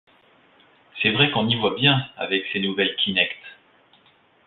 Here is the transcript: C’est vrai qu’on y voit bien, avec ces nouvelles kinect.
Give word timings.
C’est 0.99 1.11
vrai 1.11 1.29
qu’on 1.29 1.47
y 1.47 1.53
voit 1.55 1.75
bien, 1.75 2.09
avec 2.17 2.43
ces 2.51 2.59
nouvelles 2.59 2.95
kinect. 3.05 3.37